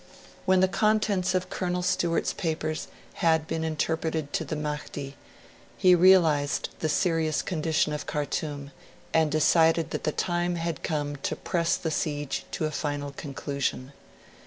[0.47, 2.87] When the contents of Colonel Stewart's papers
[3.21, 5.15] had been interpreted to the Mahdi,
[5.77, 8.71] he realised the serious condition of Khartoum,
[9.13, 13.91] and decided that the time had come to press the siege to a final conclusion.